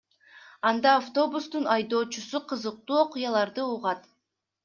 Анда 0.67 0.93
автобустун 1.01 1.65
айдоочусу 1.75 2.39
кызыктуу 2.51 2.97
окуяларды 3.03 3.61
угат. 3.77 4.01